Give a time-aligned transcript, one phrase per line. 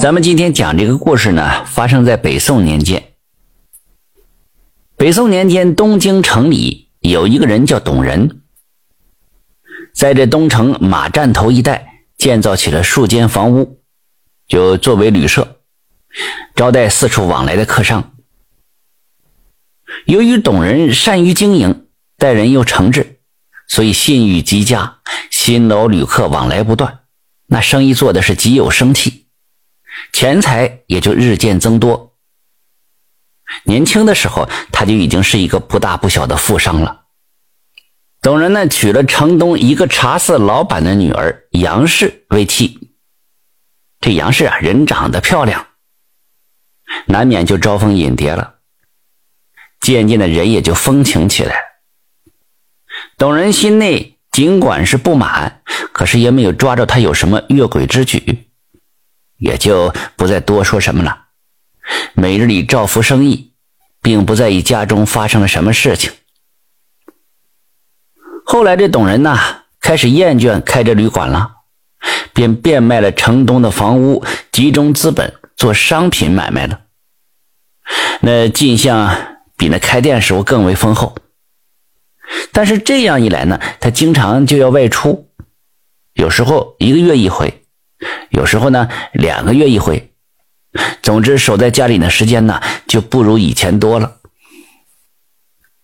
[0.00, 3.02] 咱们今天讲这个故事呢，发生在北宋年间。
[4.96, 8.42] 北宋年间，东京城里有一个人叫董仁，
[9.92, 13.80] 在这东城马站头一带建造起了数间房屋，
[14.46, 15.56] 就作为旅社，
[16.54, 18.12] 招待四处往来的客商。
[20.04, 23.04] 由于董仁善于经营，待人又诚挚，
[23.66, 27.00] 所以信誉极佳，新老旅客往来不断，
[27.46, 29.24] 那生意做的是极有生气。
[30.12, 32.16] 钱财也就日渐增多。
[33.64, 37.06] 年轻的时候，他就已经是一个不大不小的富商了。
[38.20, 42.92] 董仁呢，娶了城东一个茶肆老板的女儿杨氏为妻。
[44.00, 45.66] 这杨氏啊，人长得漂亮，
[47.06, 48.56] 难免就招蜂引蝶了。
[49.80, 51.54] 渐渐的，人也就风情起来。
[53.16, 58.47] 董仁心内尽管是不满，可是也没有抓着他有什么越轨之举。
[59.38, 61.26] 也就不再多说什么了，
[62.14, 63.52] 每日里照拂生意，
[64.02, 66.12] 并不在意家中发生了什么事情。
[68.44, 71.56] 后来这董仁呐，开始厌倦开着旅馆了，
[72.32, 76.80] 便变卖了城东的房屋，集中资本做商品买卖了。
[78.20, 81.16] 那进项比那开店时候更为丰厚。
[82.52, 85.30] 但是这样一来呢，他经常就要外出，
[86.14, 87.62] 有时候一个月一回。
[88.30, 90.12] 有时候呢，两个月一回。
[91.02, 94.18] 总之，守在家里的时间呢，就不如以前多了。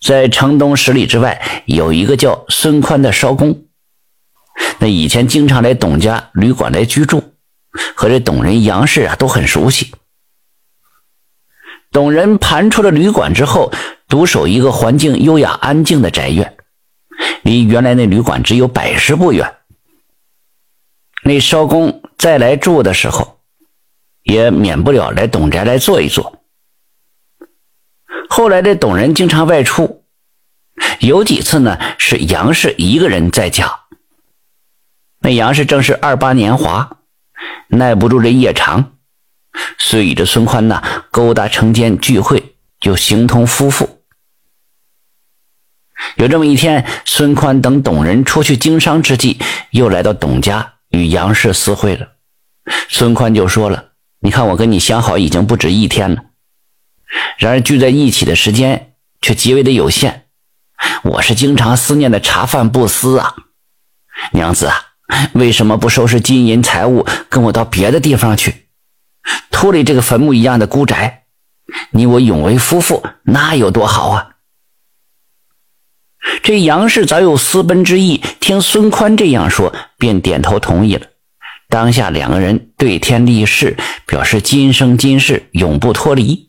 [0.00, 3.64] 在城东十里之外，有一个叫孙宽的艄公，
[4.78, 7.34] 那以前经常来董家旅馆来居住，
[7.94, 9.92] 和这董人杨氏啊都很熟悉。
[11.92, 13.72] 董人盘出了旅馆之后，
[14.08, 16.56] 独守一个环境优雅安静的宅院，
[17.42, 19.54] 离原来那旅馆只有百十步远。
[21.22, 23.40] 那艄公再来住的时候，
[24.22, 26.42] 也免不了来董宅来坐一坐。
[28.28, 30.04] 后来这董人经常外出，
[31.00, 33.80] 有几次呢是杨氏一个人在家。
[35.20, 36.98] 那杨氏正是二八年华，
[37.68, 38.92] 耐不住这夜长，
[39.78, 44.00] 遂与这孙宽呐勾搭成奸聚会，就形同夫妇。
[46.16, 49.38] 有这么一天，孙宽等董人出去经商之际，
[49.70, 50.76] 又来到董家。
[50.90, 52.08] 与杨氏私会了，
[52.88, 56.22] 孙宽就说了：“你看，我跟你相好已经不止一天了，
[57.38, 60.26] 然而聚在一起的时间却极为的有限。
[61.02, 63.34] 我是经常思念的茶饭不思啊，
[64.32, 64.76] 娘子啊，
[65.34, 68.66] 为什么不收拾金银财物，跟我到别的地方去，
[69.50, 71.24] 脱离这个坟墓一样的孤宅？
[71.90, 74.29] 你我永为夫妇，那有多好啊？”
[76.42, 81.06] 这杨氏早有私奔之意，听孙宽这样说，便点头同意了。
[81.68, 83.76] 当下两个人对天立誓，
[84.06, 86.48] 表示今生今世永不脱离。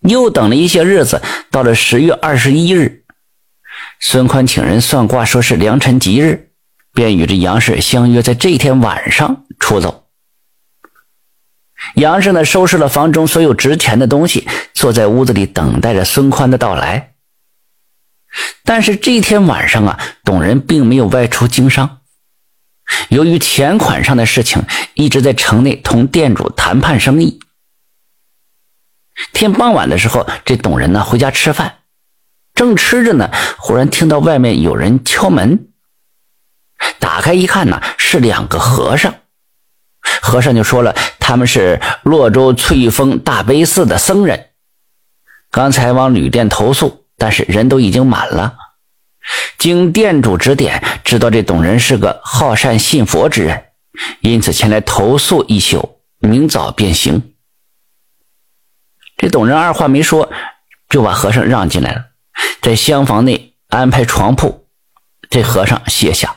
[0.00, 1.20] 又等了一些日子，
[1.50, 3.04] 到了十月二十一日，
[3.98, 6.50] 孙宽请人算卦，说是良辰吉日，
[6.92, 10.06] 便与这杨氏相约在这天晚上出走。
[11.94, 14.46] 杨氏呢，收拾了房中所有值钱的东西，
[14.80, 17.12] 坐在屋子里等待着孙宽的到来。
[18.64, 21.98] 但是这天晚上啊，董仁并没有外出经商，
[23.10, 24.64] 由于钱款上的事情，
[24.94, 27.40] 一直在城内同店主谈判生意。
[29.34, 31.80] 天傍晚的时候，这董仁呢回家吃饭，
[32.54, 35.68] 正吃着呢，忽然听到外面有人敲门。
[36.98, 39.14] 打开一看呢，是两个和尚。
[40.22, 44.49] 和尚就说了，他们是洛州翠峰大悲寺的僧人，
[45.50, 47.06] 刚才往旅店投宿。
[47.22, 48.56] 但是人都已经满了，
[49.58, 53.64] 经店主指点，知道这董仁是个好善信佛之人，
[54.20, 57.34] 因此前来投宿一宿，明早便行。
[59.18, 60.32] 这董仁二话没说，
[60.88, 62.06] 就把和尚让进来了，
[62.62, 64.66] 在厢房内安排床铺，
[65.28, 66.36] 这和尚歇下。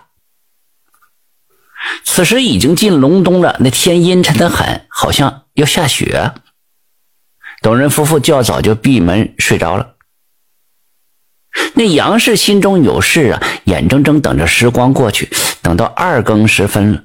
[2.03, 6.33] 此时已经进隆冬了，那天阴沉的很，好像要下雪。
[7.63, 9.95] 董仁夫妇较早就闭门睡着了。
[11.75, 15.29] 那杨氏心中有事啊，眼睁睁等着时光过去。
[15.61, 17.03] 等到二更时分了，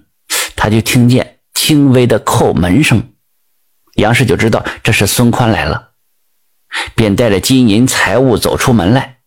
[0.56, 3.12] 他就听见轻微的叩门声。
[3.94, 5.90] 杨氏就知道这是孙宽来了，
[6.96, 9.19] 便带着金银财物走出门来。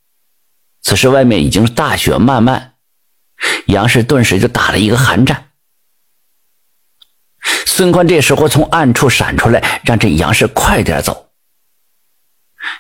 [0.82, 2.74] 此时外面已经大雪漫漫，
[3.68, 5.51] 杨氏顿时就打了一个寒战。
[7.82, 11.32] 孙宽这时候从暗处闪出来，让这杨氏快点走。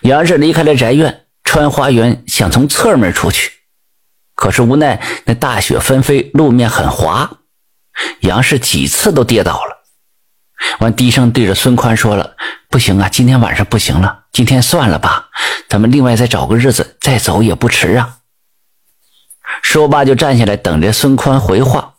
[0.01, 1.25] 杨氏离开了宅院。
[1.43, 3.51] 穿花园，想从侧门出去，
[4.35, 7.39] 可是无奈那大雪纷飞，路面很滑，
[8.19, 9.83] 杨氏几次都跌倒了。
[10.81, 12.35] 完，低声对着孙宽说了
[12.69, 15.29] ：“不行啊，今天晚上不行了，今天算了吧，
[15.67, 18.19] 咱们另外再找个日子再走也不迟啊。”
[19.63, 21.90] 说罢就站起来等着孙宽回话。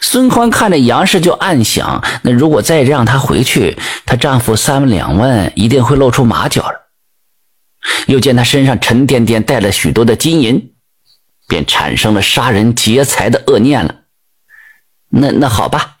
[0.00, 3.76] 孙宽看着杨氏就暗想：那如果再让她回去，
[4.06, 6.80] 她丈夫三两问一定会露出马脚了。
[8.06, 10.72] 又见她身上沉甸甸带了许多的金银，
[11.48, 13.94] 便产生了杀人劫财的恶念了。
[15.10, 15.96] 那那好吧。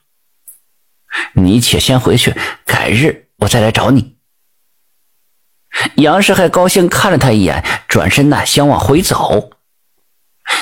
[1.34, 2.34] 你且先回去，
[2.64, 4.16] 改日我再来找你。
[5.96, 9.50] 杨氏还高兴看了他一眼，转身呢想往回走，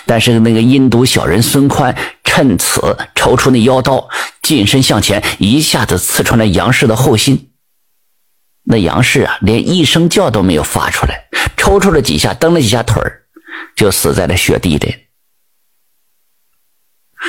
[0.05, 1.97] 但是那个阴毒小人孙宽
[2.35, 4.09] 趁此抽出那腰刀，
[4.41, 7.51] 近身向前，一下子刺穿了杨氏的后心。
[8.65, 11.27] 那杨氏啊，连一声叫都没有发出来，
[11.59, 13.03] 抽搐了几下，蹬了几下腿，
[13.77, 14.95] 就死在了雪地里。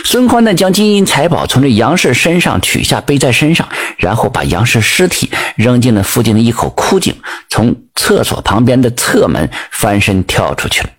[0.06, 3.68] 孙宽呢，将金银财宝从这杨氏身上取下，背在身上，
[3.98, 7.14] 然后把杨氏尸体扔进了附近的一口枯井，
[7.50, 10.90] 从厕所旁边的侧门翻身跳出去了。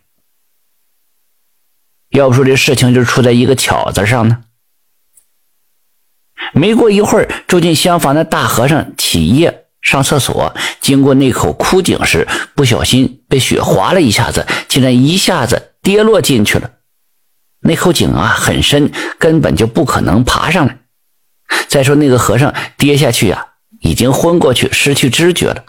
[2.14, 4.44] 要不说这事情就出在一个巧字上呢。
[6.52, 16.70] 没过一会儿，住进厢房的大和尚起夜上厕所，经过那口枯井时，不小心被雪滑了一下子，竟然一下子跌落进去了。
[17.60, 20.78] 那口井啊很深，根本就不可能爬上来。
[21.66, 23.44] 再说那个和尚跌下去呀，
[23.80, 25.64] 已经昏过去，失去知觉了。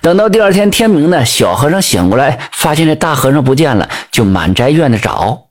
[0.00, 5.48] 等到第二天天明呢，小和尚醒过来，发现这大和尚不见了，就满宅院的找，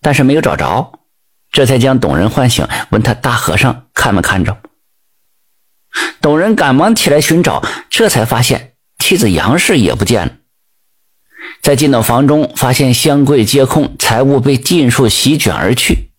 [0.00, 0.92] 但是没有找着，
[1.52, 4.56] 这才将董仁唤醒，问他大和尚看没看着。
[6.20, 10.32] 董仁赶忙起来寻找，这才发现妻子杨氏也不见了。
[11.60, 16.10] 在进到房中，发现箱柜皆空，财物被尽数席卷而去。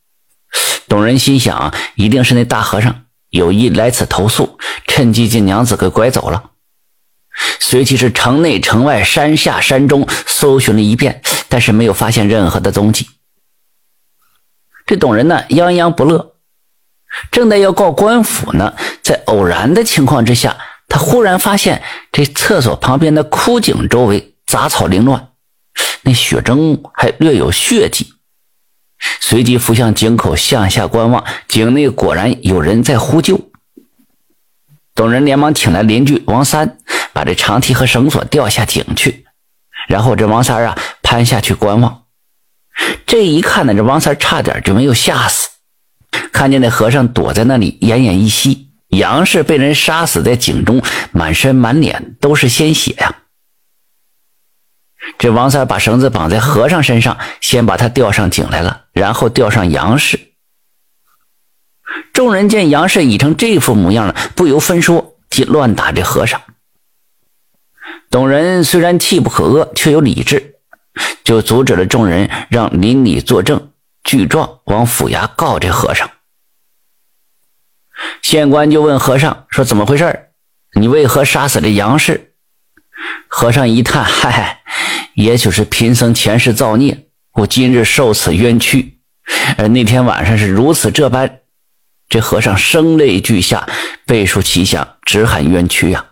[0.88, 6.51] 董仁心想，一定是那大和尚有意来此投宿，趁机将娘子给拐走了。
[7.63, 13.07] 随即是城内城外、山下山中搜寻了一遍，但是没有发现任何的踪迹。
[14.87, 16.33] 这董仁呢，泱泱不乐，
[17.31, 18.73] 正在要告官府呢，
[19.03, 25.29] 在偶然的情况之下，他忽然发现这厕所旁边的枯井周围杂草凌乱。
[26.01, 28.15] 那血蒸还略有血迹，
[29.19, 33.50] 随即扶向井口向下观望，井内果然有人在呼救。
[34.93, 36.77] 董仁连忙请来邻居王三，
[37.13, 39.25] 把这长梯和绳索吊下井去，
[39.88, 42.03] 然后这王三啊攀下去观望。
[43.05, 45.49] 这一看呢，这王三差点就没有吓死，
[46.31, 53.15] 看见那和尚躲在那里奄奄一息，杨氏被人杀死在井中，满身满脸都是鲜血呀。
[55.17, 60.30] 这王三把绳子绑在和尚身上，先把他吊上井来了，然后吊上杨氏。
[62.13, 66.41] 众人见杨氏已成这副模样了，不由分说，即乱打这和尚。
[68.09, 70.55] 董仁虽然气不可遏，却有理智，
[71.23, 73.71] 就阻止了众人，让邻里作证，
[74.03, 76.09] 具状往府衙告这和尚。
[78.21, 80.29] 县官就问和尚说：“怎么回事？
[80.73, 82.33] 你为何杀死了杨氏？”
[83.27, 84.59] 和尚一叹：“嗨。”
[85.13, 88.99] 也许是贫僧前世造孽，我今日受此冤屈。
[89.57, 91.40] 而那天晚上是如此这般，
[92.12, 93.65] 这和尚声泪俱下，
[94.06, 96.08] 背书奇想，直喊冤屈呀。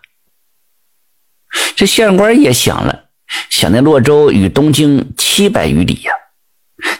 [1.75, 3.09] 这县官也想了，
[3.49, 6.13] 想那洛州与东京七百余里呀，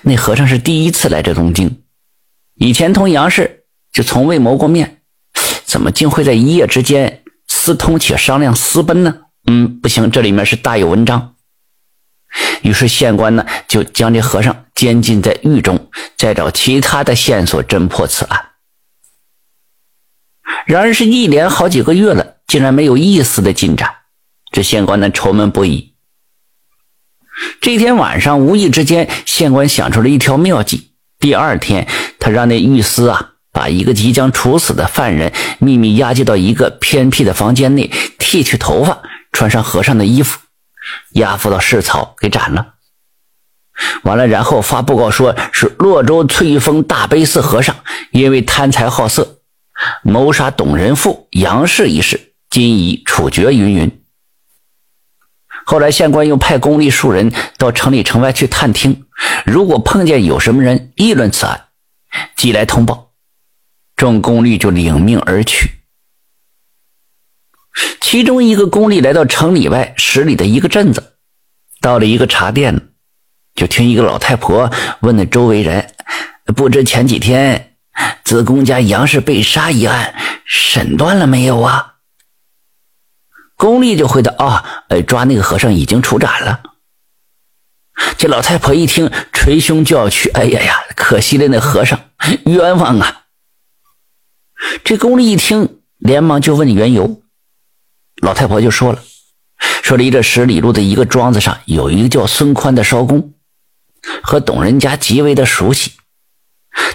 [0.02, 1.82] 那和尚是第一次来这东京，
[2.56, 3.64] 以前同杨氏
[3.94, 4.98] 就从未谋过面，
[5.64, 9.16] 怎么竟会在一夜之间私通且商量私奔呢？
[9.48, 11.36] 嗯，不行，这里面是大有文章。
[12.64, 18.49] 于是县官呢，就将这和尚监禁在狱中，再找其他的线索侦破此案。
[20.66, 23.90] 然而是一连好几个月了，竟然没有一丝的进展，
[24.52, 25.94] 这县官呢愁闷不已。
[27.62, 30.92] 这天晚上，无意之间，县官想出了一条妙计。
[31.20, 31.88] 第二天，
[32.20, 39.02] 他让那狱司啊，把一个即将处死的犯人秘密押解到一个偏僻的房间内，剃去头发，
[39.32, 40.40] 穿上和尚的衣服。
[41.12, 42.74] 押赴到市草给斩了，
[44.04, 47.76] 完了，然后发布告说是洛州翠峰大悲寺和尚
[48.12, 49.39] 因为贪财好色，
[50.04, 53.52] 谋杀董仁富杨氏一事，今已处决。
[53.54, 54.04] 云云。
[55.66, 59.06] 后来县官又派公吏数人到城里城外去探听，
[59.46, 61.68] 如果碰见有什么人议论此案，
[62.36, 63.12] 即来通报，
[63.96, 65.70] 众公吏就领命而去。
[68.02, 71.18] 其中一个公吏来到城里外十里的一个镇子，
[71.80, 72.90] 到了一个茶店，
[73.54, 74.72] 就听一个老太婆
[75.02, 75.94] 问那周围人
[76.56, 77.69] ：“不知前几天
[78.24, 80.16] 子贡家杨氏被杀一案
[80.46, 81.96] 审断了没有啊？”
[83.56, 86.62] 宫丽就回答：“啊，抓那个和尚已经处斩了。”
[88.18, 92.00] 这老太婆一听，捶胸就要去：“哎呀呀，可惜了那和尚，
[92.46, 93.24] 冤枉啊！”
[94.86, 97.22] 这宫丽一听，连忙就问缘由。
[98.22, 99.04] 老太婆就说了
[99.84, 103.34] ：“说离这十里路的一个庄子上，有一个叫孙宽的艄公，
[104.24, 105.92] 和董人家极为的熟悉。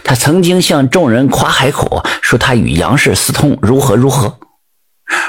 [0.05, 4.39] 他曾经向众人夸海口，说他与杨氏私通，如何如何。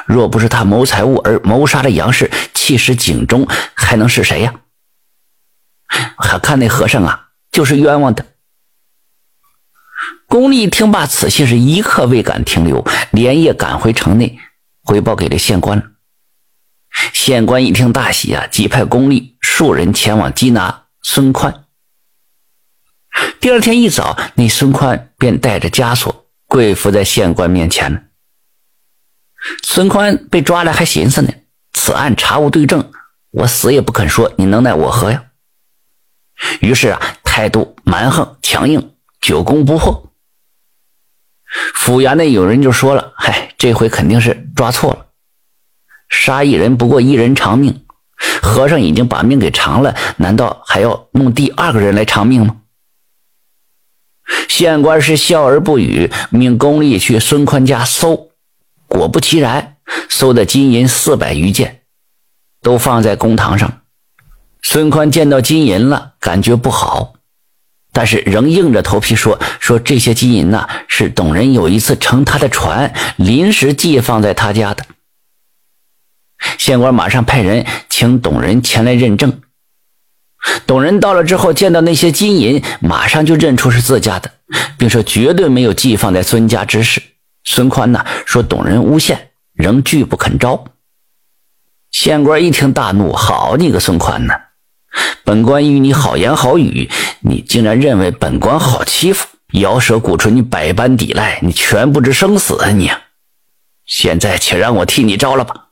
[0.05, 4.53] 若不是他谋财物而谋杀了杨氏，弃尸井中，还能是谁呀？
[6.17, 8.25] 还看那和尚啊，就是冤枉的。”
[10.27, 14.37] 宫丽听罢此信，是一刻未敢停留，连夜赶回城内。
[14.83, 15.81] 回报给了县官，
[17.11, 21.64] 县官一听大喜啊，即派宫吏数人前往缉拿孙宽。
[23.39, 28.09] 第二天一早，那孙宽便带着枷锁跪伏在县官面前。
[29.63, 31.31] 孙宽被抓来还寻思呢，
[31.73, 32.91] 此案查无对证，
[33.31, 35.23] 我死也不肯说，你能奈我何呀？
[36.59, 38.91] 于是啊，态度蛮横强硬，
[39.21, 40.11] 久攻不破。
[41.73, 45.05] 府衙内有人就说了：“嗨，这回肯定是抓错了。
[46.09, 47.85] 杀一人不过一人偿命，
[48.41, 52.57] 和尚已经把命给偿了，难道还要弄第二个人来偿命吗？”
[54.47, 58.31] 县官是笑而不语，命宫吏去孙宽家搜。
[58.87, 59.77] 果不其然，
[60.09, 61.81] 搜的金银四百余件，
[62.61, 63.81] 都放在公堂上。
[64.61, 67.13] 孙宽见到金银了，感觉不好。
[67.91, 74.85] 但是仍硬着头皮说：“说这些金银呐，是董仁有一次乘他的船临时寄放在他家的。”
[76.59, 79.41] 县官马上派人请董仁前来认证。
[80.67, 84.31] 董人到了之后，见到那些金银，马上就认出是自家的，
[84.77, 87.01] 并说绝对没有寄放在孙家之事。
[87.43, 90.65] 孙宽呢说：“董人诬陷，仍拒不肯招。”
[91.91, 94.33] 县官一听大怒：“好你个孙宽呐！”
[95.23, 96.89] 本官与你好言好语，
[97.21, 102.91] 你竟然认为本官好欺负，咬舌鼓唇，你百般抵赖，你全不知生死啊你！
[103.85, 105.67] 现在且让我替你招了吧。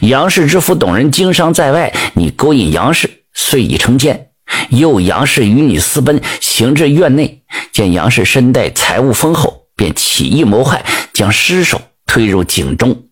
[0.00, 4.30] 杨氏之夫董人经商在外，你勾引杨氏，遂已成奸，
[4.70, 13.08] 诱杨氏与你私奔，行至院内，见杨氏身带财物丰厚，便起意谋害，将尸首推入井中。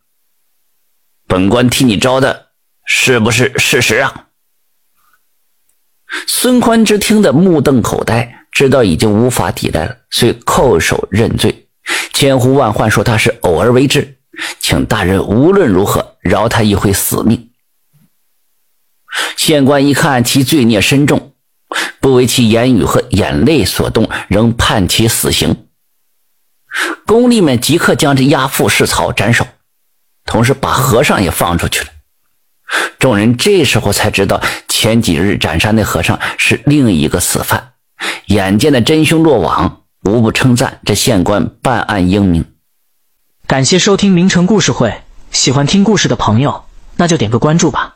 [1.26, 2.48] 本官替你招的，
[2.86, 4.28] 是不是事实啊？
[6.26, 11.66] 孙宽之听得目瞪口呆，知道已经无法抵赖了，遂叩首认罪，
[12.12, 14.18] 千呼万唤说他是偶而为之，
[14.60, 17.51] 请大人无论如何饶他一回死命。
[19.36, 21.32] 县官一看其罪孽深重，
[22.00, 25.66] 不为其言语和眼泪所动，仍判其死刑。
[27.06, 29.46] 宫吏们即刻将这押赴市曹斩首，
[30.24, 31.86] 同时把和尚也放出去了。
[32.98, 34.42] 众人这时候才知道。
[34.68, 37.74] 前几日斩杀那和尚是另一个死犯，
[38.26, 42.44] 眼见的真凶落网，无不称赞这县官办案英明。
[43.46, 46.64] 感谢收听名城故事会，喜欢听故事的朋友，
[46.96, 47.94] 那就点个关注吧。